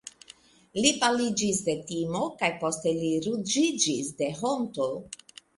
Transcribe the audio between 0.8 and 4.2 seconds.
Li paliĝis de timo kaj poste li ruĝiĝis